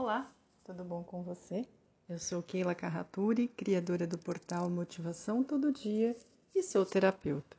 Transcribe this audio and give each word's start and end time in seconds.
Olá, 0.00 0.30
tudo 0.62 0.84
bom 0.84 1.02
com 1.02 1.24
você? 1.24 1.66
Eu 2.08 2.20
sou 2.20 2.40
Keila 2.40 2.72
Carraturi, 2.72 3.48
criadora 3.48 4.06
do 4.06 4.16
portal 4.16 4.70
Motivação 4.70 5.42
Todo 5.42 5.72
Dia 5.72 6.16
e 6.54 6.62
sou 6.62 6.86
terapeuta. 6.86 7.56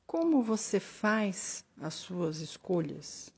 como 0.07 0.41
você 0.41 0.79
faz 0.79 1.65
as 1.81 1.95
suas 1.95 2.39
escolhas? 2.39 3.29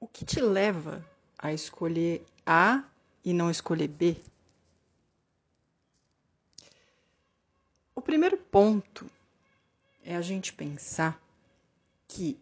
O 0.00 0.08
que 0.08 0.24
te 0.24 0.40
leva 0.40 1.04
a 1.38 1.52
escolher 1.52 2.24
A 2.46 2.89
e 3.24 3.32
não 3.32 3.50
escolher 3.50 3.88
B? 3.88 4.16
O 7.94 8.00
primeiro 8.00 8.36
ponto 8.36 9.10
é 10.02 10.16
a 10.16 10.22
gente 10.22 10.52
pensar 10.52 11.20
que 12.08 12.38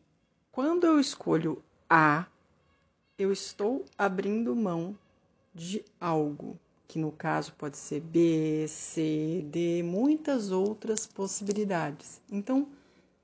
quando 0.53 0.85
eu 0.87 0.99
escolho 1.01 1.63
A, 1.91 2.27
eu 3.19 3.33
estou 3.33 3.85
abrindo 3.97 4.55
mão 4.55 4.97
de 5.55 5.85
algo, 6.01 6.59
que 6.87 6.99
no 6.99 7.11
caso 7.11 7.53
pode 7.55 7.77
ser 7.77 8.01
B, 8.01 8.67
C, 8.69 9.45
D, 9.51 9.83
muitas 9.83 10.53
outras 10.53 11.07
possibilidades. 11.07 12.21
Então, 12.31 12.69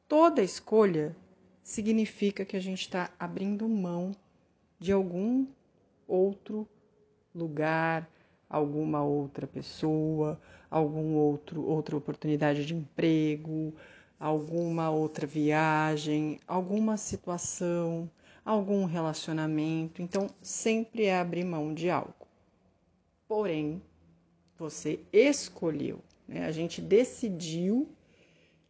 toda 0.09 0.43
escolha 0.43 1.17
significa 1.63 2.45
que 2.45 2.57
a 2.57 2.61
gente 2.61 2.81
está 2.81 3.11
abrindo 3.19 3.69
mão 3.69 4.15
de 4.79 4.93
algum 4.93 5.47
outro 6.07 6.69
lugar, 7.35 8.09
alguma 8.49 9.03
outra 9.03 9.47
pessoa, 9.47 10.41
algum 10.71 11.15
outro 11.15 11.65
outra 11.65 11.97
oportunidade 11.97 12.65
de 12.65 12.75
emprego, 12.75 13.75
alguma 14.19 14.91
outra 14.91 15.27
viagem, 15.27 16.39
alguma 16.47 16.97
situação, 16.97 18.09
algum 18.45 18.85
relacionamento. 18.85 20.01
Então, 20.01 20.29
sempre 20.41 21.05
é 21.05 21.19
abrir 21.19 21.45
mão 21.45 21.75
de 21.75 21.91
algo. 21.91 22.15
Porém, 23.27 23.83
você 24.59 25.01
escolheu, 25.13 26.01
né? 26.29 26.47
a 26.47 26.53
gente 26.53 26.81
decidiu 26.81 27.89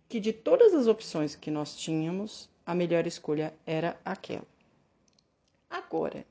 que 0.08 0.20
de 0.20 0.32
todas 0.32 0.74
as 0.74 0.86
opções 0.86 1.34
que 1.34 1.50
nós 1.50 1.76
tínhamos, 1.76 2.48
a 2.64 2.74
melhor 2.74 3.06
escolha 3.06 3.52
era 3.66 3.98
aquela. 4.04 4.46
Agora, 5.68 6.24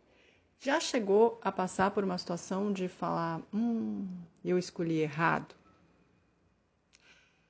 já 0.64 0.80
chegou 0.80 1.38
a 1.44 1.52
passar 1.52 1.92
por 1.92 2.06
uma 2.06 2.18
situação 2.18 2.72
de 2.72 2.88
falar: 2.88 3.42
hum, 3.54 4.08
eu 4.46 4.58
escolhi 4.58 5.00
errado? 5.00 5.54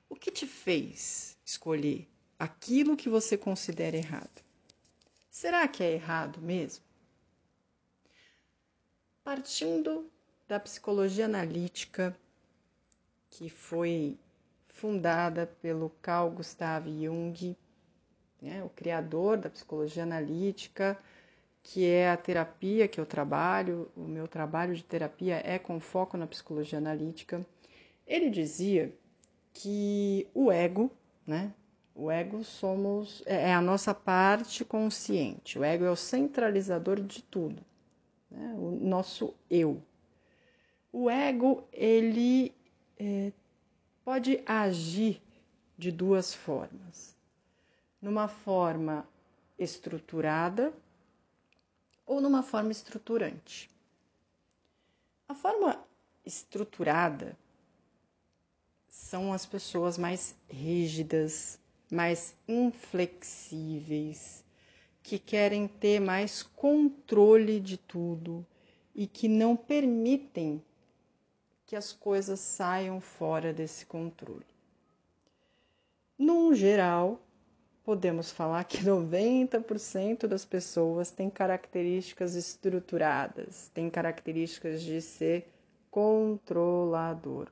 O 0.08 0.16
que 0.16 0.32
te 0.32 0.48
fez 0.48 1.38
escolher 1.44 2.08
aquilo 2.36 2.96
que 2.96 3.08
você 3.08 3.38
considera 3.38 3.96
errado? 3.96 4.42
Será 5.30 5.66
que 5.68 5.84
é 5.84 5.92
errado 5.92 6.40
mesmo? 6.40 6.84
Partindo 9.22 10.10
da 10.48 10.58
psicologia 10.58 11.26
analítica, 11.26 12.16
que 13.30 13.48
foi 13.48 14.18
fundada 14.68 15.46
pelo 15.62 15.90
Carl 16.02 16.30
Gustav 16.30 16.88
Jung, 16.88 17.56
né, 18.42 18.62
o 18.64 18.70
criador 18.70 19.36
da 19.38 19.48
psicologia 19.48 20.02
analítica, 20.02 20.98
que 21.64 21.86
é 21.86 22.10
a 22.10 22.16
terapia 22.16 22.86
que 22.86 23.00
eu 23.00 23.06
trabalho, 23.06 23.90
o 23.96 24.02
meu 24.02 24.28
trabalho 24.28 24.74
de 24.74 24.84
terapia 24.84 25.40
é 25.42 25.58
com 25.58 25.80
foco 25.80 26.14
na 26.14 26.26
psicologia 26.26 26.78
analítica. 26.78 27.44
Ele 28.06 28.28
dizia 28.28 28.94
que 29.54 30.28
o 30.34 30.52
ego, 30.52 30.92
né? 31.26 31.54
O 31.94 32.10
ego 32.10 32.44
somos 32.44 33.22
é, 33.24 33.48
é 33.48 33.54
a 33.54 33.62
nossa 33.62 33.94
parte 33.94 34.62
consciente. 34.62 35.58
O 35.58 35.64
ego 35.64 35.84
é 35.84 35.90
o 35.90 35.96
centralizador 35.96 37.00
de 37.00 37.22
tudo, 37.22 37.64
né? 38.30 38.54
o 38.58 38.72
nosso 38.72 39.34
eu. 39.50 39.82
O 40.92 41.08
ego 41.08 41.66
ele 41.72 42.54
é, 42.98 43.32
pode 44.04 44.42
agir 44.44 45.22
de 45.78 45.90
duas 45.90 46.34
formas. 46.34 47.16
Numa 48.02 48.28
forma 48.28 49.08
estruturada, 49.58 50.74
ou 52.06 52.20
numa 52.20 52.42
forma 52.42 52.72
estruturante. 52.72 53.70
A 55.28 55.34
forma 55.34 55.82
estruturada 56.24 57.36
são 58.88 59.32
as 59.32 59.46
pessoas 59.46 59.96
mais 59.96 60.34
rígidas, 60.48 61.58
mais 61.90 62.34
inflexíveis, 62.48 64.44
que 65.02 65.18
querem 65.18 65.66
ter 65.68 66.00
mais 66.00 66.42
controle 66.42 67.60
de 67.60 67.76
tudo 67.76 68.46
e 68.94 69.06
que 69.06 69.28
não 69.28 69.56
permitem 69.56 70.62
que 71.66 71.76
as 71.76 71.92
coisas 71.92 72.40
saiam 72.40 73.00
fora 73.00 73.52
desse 73.52 73.86
controle. 73.86 74.46
Num 76.18 76.54
geral, 76.54 77.20
podemos 77.84 78.32
falar 78.32 78.64
que 78.64 78.78
90% 78.82 80.26
das 80.26 80.44
pessoas 80.44 81.10
têm 81.10 81.28
características 81.30 82.34
estruturadas, 82.34 83.70
têm 83.74 83.90
características 83.90 84.82
de 84.82 85.00
ser 85.00 85.46
controlador. 85.90 87.48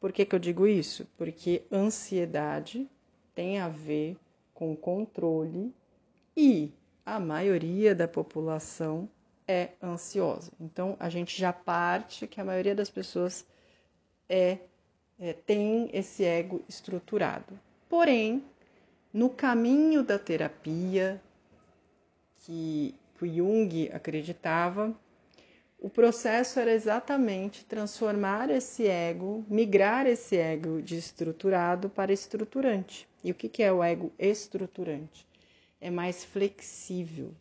Por 0.00 0.12
que, 0.12 0.24
que 0.24 0.34
eu 0.34 0.38
digo 0.38 0.66
isso? 0.66 1.06
Porque 1.16 1.62
ansiedade 1.70 2.88
tem 3.34 3.58
a 3.58 3.68
ver 3.68 4.16
com 4.54 4.74
controle 4.74 5.72
e 6.36 6.72
a 7.04 7.20
maioria 7.20 7.94
da 7.94 8.08
população 8.08 9.08
é 9.46 9.70
ansiosa. 9.82 10.52
Então 10.60 10.96
a 10.98 11.08
gente 11.08 11.38
já 11.38 11.52
parte 11.52 12.26
que 12.26 12.40
a 12.40 12.44
maioria 12.44 12.74
das 12.74 12.90
pessoas 12.90 13.46
é, 14.28 14.58
é 15.18 15.32
tem 15.32 15.88
esse 15.92 16.24
ego 16.24 16.62
estruturado. 16.68 17.58
Porém, 17.88 18.44
no 19.18 19.28
caminho 19.28 20.04
da 20.04 20.16
terapia 20.16 21.20
que, 22.38 22.94
o 23.20 23.26
Jung 23.26 23.90
acreditava, 23.92 24.96
o 25.76 25.90
processo 25.90 26.60
era 26.60 26.72
exatamente 26.72 27.64
transformar 27.64 28.48
esse 28.48 28.86
ego, 28.86 29.44
migrar 29.48 30.06
esse 30.06 30.36
ego 30.36 30.80
de 30.80 30.96
estruturado 30.96 31.90
para 31.90 32.12
estruturante. 32.12 33.08
E 33.24 33.32
o 33.32 33.34
que, 33.34 33.60
é 33.60 33.72
o 33.72 33.82
ego 33.82 34.12
estruturante? 34.16 35.26
É 35.80 35.90
mais 35.90 36.24
flexível, 36.24 37.34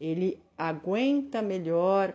ele 0.00 0.40
aguenta 0.56 1.42
melhor 1.42 2.14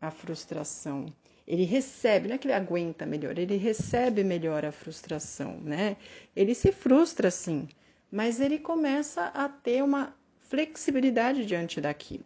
a 0.00 0.12
frustração. 0.12 1.06
Ele 1.48 1.64
recebe, 1.64 2.28
não 2.28 2.36
é 2.36 2.38
que 2.38 2.46
ele 2.46 2.54
aguenta 2.54 3.04
melhor, 3.04 3.36
ele 3.36 3.56
recebe 3.56 4.22
melhor 4.22 4.64
a 4.64 4.70
frustração, 4.70 5.58
né? 5.58 5.96
Ele 6.36 6.54
se 6.54 6.70
frustra 6.70 7.28
sim, 7.28 7.66
mas 8.10 8.40
ele 8.40 8.58
começa 8.58 9.26
a 9.26 9.48
ter 9.48 9.82
uma 9.82 10.14
flexibilidade 10.48 11.44
diante 11.44 11.80
daquilo. 11.80 12.24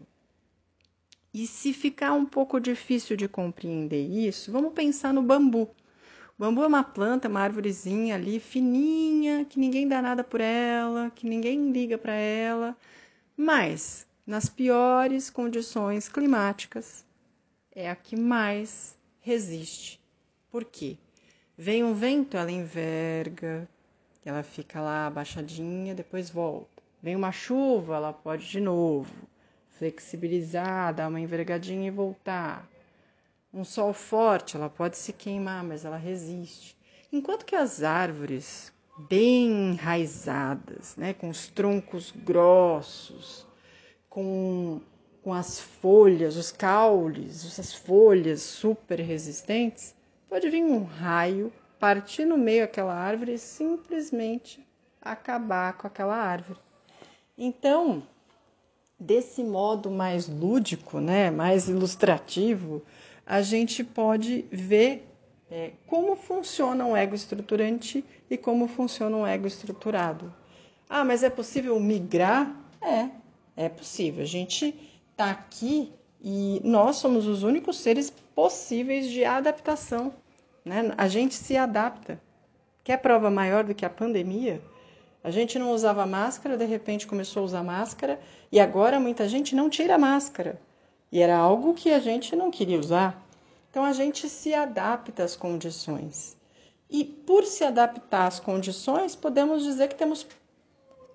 E 1.32 1.46
se 1.46 1.72
ficar 1.72 2.12
um 2.12 2.26
pouco 2.26 2.60
difícil 2.60 3.16
de 3.16 3.28
compreender 3.28 4.04
isso, 4.06 4.50
vamos 4.50 4.72
pensar 4.72 5.12
no 5.12 5.22
bambu. 5.22 5.62
O 5.62 6.40
bambu 6.40 6.62
é 6.64 6.66
uma 6.66 6.82
planta, 6.82 7.28
uma 7.28 7.40
árvorezinha 7.40 8.16
ali 8.16 8.40
fininha, 8.40 9.44
que 9.44 9.58
ninguém 9.58 9.86
dá 9.86 10.02
nada 10.02 10.24
por 10.24 10.40
ela, 10.40 11.10
que 11.10 11.28
ninguém 11.28 11.70
liga 11.70 11.96
para 11.96 12.14
ela, 12.14 12.76
mas 13.36 14.06
nas 14.26 14.48
piores 14.48 15.30
condições 15.30 16.08
climáticas 16.08 17.04
é 17.72 17.88
a 17.88 17.96
que 17.96 18.16
mais 18.16 18.96
resiste. 19.20 20.00
Por 20.50 20.64
quê? 20.64 20.96
Vem 21.56 21.84
um 21.84 21.94
vento, 21.94 22.36
ela 22.36 22.50
enverga, 22.50 23.68
ela 24.28 24.42
fica 24.42 24.80
lá 24.80 25.06
abaixadinha, 25.06 25.94
depois 25.94 26.28
volta. 26.28 26.82
Vem 27.02 27.16
uma 27.16 27.32
chuva, 27.32 27.96
ela 27.96 28.12
pode 28.12 28.46
de 28.48 28.60
novo 28.60 29.10
flexibilizar, 29.80 30.94
dar 30.94 31.08
uma 31.08 31.18
envergadinha 31.18 31.88
e 31.88 31.90
voltar. 31.90 32.68
Um 33.52 33.64
sol 33.64 33.94
forte, 33.94 34.54
ela 34.54 34.68
pode 34.68 34.98
se 34.98 35.10
queimar, 35.10 35.64
mas 35.64 35.86
ela 35.86 35.96
resiste. 35.96 36.76
Enquanto 37.10 37.46
que 37.46 37.56
as 37.56 37.82
árvores 37.82 38.70
bem 39.08 39.70
enraizadas, 39.70 40.94
né, 40.96 41.14
com 41.14 41.30
os 41.30 41.48
troncos 41.48 42.12
grossos, 42.14 43.46
com, 44.10 44.82
com 45.22 45.32
as 45.32 45.58
folhas, 45.58 46.36
os 46.36 46.52
caules, 46.52 47.46
essas 47.46 47.72
folhas 47.72 48.42
super 48.42 49.00
resistentes, 49.00 49.94
pode 50.28 50.50
vir 50.50 50.62
um 50.62 50.84
raio 50.84 51.50
partir 51.80 52.26
no 52.26 52.36
meio 52.36 52.62
aquela 52.62 52.94
árvore 52.94 53.34
e 53.34 53.38
simplesmente 53.38 54.64
acabar 55.00 55.72
com 55.78 55.86
aquela 55.86 56.14
árvore. 56.14 56.60
Então, 57.36 58.02
desse 58.98 59.42
modo 59.42 59.90
mais 59.90 60.28
lúdico, 60.28 61.00
né, 61.00 61.30
mais 61.30 61.68
ilustrativo, 61.68 62.82
a 63.24 63.40
gente 63.40 63.82
pode 63.82 64.44
ver 64.52 65.08
é, 65.50 65.72
como 65.86 66.14
funciona 66.14 66.84
um 66.84 66.94
ego 66.94 67.14
estruturante 67.14 68.04
e 68.28 68.36
como 68.36 68.68
funciona 68.68 69.16
um 69.16 69.26
ego 69.26 69.46
estruturado. 69.46 70.32
Ah, 70.88 71.04
mas 71.04 71.22
é 71.22 71.30
possível 71.30 71.80
migrar? 71.80 72.54
É, 72.82 73.08
é 73.56 73.68
possível. 73.68 74.22
A 74.22 74.26
gente 74.26 74.74
está 75.10 75.30
aqui 75.30 75.92
e 76.22 76.60
nós 76.62 76.96
somos 76.96 77.26
os 77.26 77.42
únicos 77.42 77.78
seres 77.78 78.10
possíveis 78.34 79.08
de 79.08 79.24
adaptação. 79.24 80.12
Né? 80.64 80.92
A 80.96 81.08
gente 81.08 81.34
se 81.34 81.56
adapta. 81.56 82.20
Quer 82.84 82.98
prova 82.98 83.30
maior 83.30 83.64
do 83.64 83.74
que 83.74 83.84
a 83.84 83.90
pandemia? 83.90 84.60
A 85.22 85.30
gente 85.30 85.58
não 85.58 85.72
usava 85.72 86.06
máscara, 86.06 86.56
de 86.56 86.64
repente 86.64 87.06
começou 87.06 87.42
a 87.42 87.44
usar 87.44 87.62
máscara 87.62 88.18
e 88.50 88.58
agora 88.58 88.98
muita 88.98 89.28
gente 89.28 89.54
não 89.54 89.68
tira 89.68 89.98
máscara. 89.98 90.58
E 91.12 91.20
era 91.20 91.36
algo 91.36 91.74
que 91.74 91.90
a 91.90 91.98
gente 91.98 92.34
não 92.34 92.50
queria 92.50 92.78
usar. 92.78 93.22
Então 93.70 93.84
a 93.84 93.92
gente 93.92 94.28
se 94.28 94.54
adapta 94.54 95.22
às 95.22 95.36
condições. 95.36 96.36
E 96.88 97.04
por 97.04 97.44
se 97.44 97.64
adaptar 97.64 98.26
às 98.26 98.40
condições, 98.40 99.14
podemos 99.14 99.62
dizer 99.62 99.88
que 99.88 99.94
temos 99.94 100.26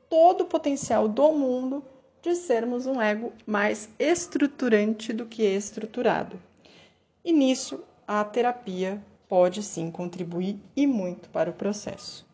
todo 0.09 0.41
o 0.41 0.45
potencial 0.45 1.07
do 1.07 1.31
mundo 1.33 1.83
de 2.21 2.35
sermos 2.35 2.85
um 2.85 3.01
ego 3.01 3.33
mais 3.45 3.89
estruturante 3.99 5.11
do 5.11 5.25
que 5.25 5.43
estruturado. 5.43 6.39
E 7.23 7.31
nisso 7.33 7.83
a 8.07 8.23
terapia 8.23 9.01
pode 9.27 9.63
sim 9.63 9.91
contribuir 9.91 10.59
e 10.75 10.85
muito 10.85 11.29
para 11.29 11.49
o 11.49 11.53
processo. 11.53 12.25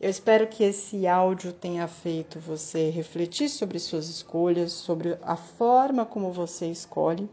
Eu 0.00 0.10
espero 0.10 0.46
que 0.46 0.62
esse 0.62 1.06
áudio 1.06 1.52
tenha 1.52 1.88
feito 1.88 2.38
você 2.38 2.90
refletir 2.90 3.48
sobre 3.48 3.78
suas 3.78 4.08
escolhas, 4.08 4.72
sobre 4.72 5.18
a 5.22 5.36
forma 5.36 6.04
como 6.04 6.32
você 6.32 6.66
escolhe 6.66 7.28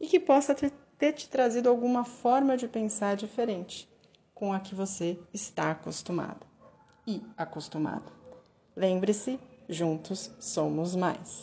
e 0.00 0.06
que 0.06 0.20
possa 0.20 0.54
ter, 0.54 1.12
te 1.12 1.28
trazido 1.28 1.68
alguma 1.68 2.04
forma 2.04 2.56
de 2.56 2.68
pensar 2.68 3.16
diferente 3.16 3.88
com 4.34 4.52
a 4.52 4.60
que 4.60 4.74
você 4.74 5.18
está 5.32 5.70
acostumado 5.70 6.46
e 7.06 7.22
acostumado. 7.36 8.12
Lembre-se, 8.76 9.40
juntos 9.68 10.30
somos 10.38 10.94
mais. 10.94 11.42